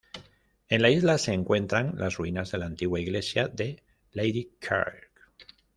[0.67, 5.11] En la isla se encuentran las ruinas de la antigua iglesia de Lady Kirk.